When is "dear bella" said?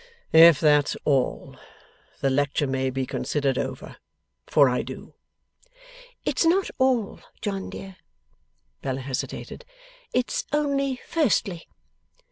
7.69-9.01